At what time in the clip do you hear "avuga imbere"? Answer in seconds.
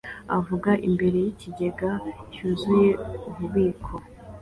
0.37-1.17